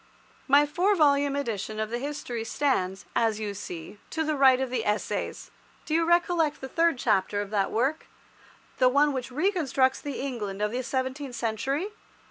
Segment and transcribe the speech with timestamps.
[0.47, 4.71] My four volume edition of the History stands, as you see, to the right of
[4.71, 5.51] the Essays.
[5.85, 10.71] Do you recollect the third chapter of that work—the one which reconstructs the England of
[10.71, 11.89] the seventeenth century?